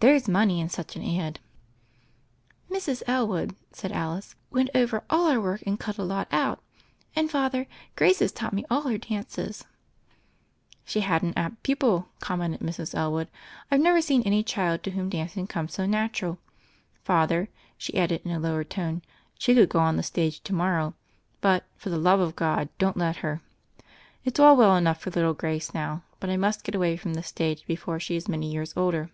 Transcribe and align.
There's 0.00 0.28
money 0.28 0.60
in 0.60 0.68
such 0.68 0.96
an 0.96 1.18
ad." 1.18 1.40
"Mrs. 2.70 3.02
Elwood," 3.06 3.56
said 3.72 3.90
Alice, 3.90 4.34
"went 4.50 4.68
over 4.74 5.02
all 5.08 5.26
our 5.30 5.40
work, 5.40 5.62
and 5.66 5.80
cut 5.80 5.96
a 5.96 6.04
lot 6.04 6.28
out. 6.30 6.62
And, 7.16 7.30
Father, 7.30 7.66
Grace 7.96 8.18
has 8.18 8.30
taught 8.30 8.52
me 8.52 8.66
all 8.70 8.82
her 8.82 8.98
dances." 8.98 9.60
THE 9.60 9.64
FAIRY 10.84 10.84
OF 10.84 10.84
THE 10.84 10.90
SNOWS 10.90 11.00
169 11.00 11.00
"She 11.00 11.00
had 11.00 11.22
an 11.22 11.32
apt 11.38 11.62
pupil," 11.62 12.08
commented 12.20 12.60
Mrs. 12.60 12.94
El 12.94 13.12
wood. 13.12 13.28
"I've 13.70 13.80
never 13.80 14.02
seen 14.02 14.20
any 14.24 14.42
child 14.42 14.82
to 14.82 14.90
whom 14.90 15.08
danc 15.08 15.38
ing 15.38 15.46
comes 15.46 15.72
so 15.72 15.86
natural. 15.86 16.38
Father," 17.02 17.48
she 17.78 17.96
added 17.96 18.20
in 18.26 18.30
a 18.30 18.38
lower 18.38 18.62
tone, 18.62 19.00
"she 19.38 19.54
could 19.54 19.70
go 19.70 19.78
on 19.78 19.96
the 19.96 20.02
stage 20.02 20.42
to 20.42 20.52
mor 20.52 20.72
row; 20.74 20.94
but, 21.40 21.64
for 21.76 21.88
the 21.88 21.96
love 21.96 22.20
of 22.20 22.36
God, 22.36 22.68
don't 22.76 22.98
let 22.98 23.16
her. 23.16 23.40
It's 24.22 24.38
all 24.38 24.54
well 24.54 24.76
enough 24.76 25.00
for 25.00 25.08
little 25.08 25.32
Grace 25.32 25.72
now; 25.72 26.02
but 26.20 26.28
I 26.28 26.36
must 26.36 26.62
get 26.62 26.74
away 26.74 26.98
from 26.98 27.14
the 27.14 27.22
stage 27.22 27.64
before 27.66 27.98
she 27.98 28.16
is 28.16 28.28
many 28.28 28.52
years 28.52 28.74
older." 28.76 29.10